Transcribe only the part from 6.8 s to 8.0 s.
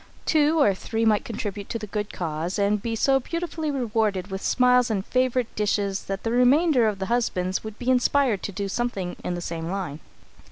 of the husbands would be